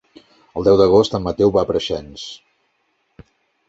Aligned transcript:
El 0.61 0.65
deu 0.67 0.79
d'agost 0.79 1.15
en 1.19 1.23
Mateu 1.27 1.55
va 1.59 1.63
a 1.67 1.71
Preixens. 1.75 2.29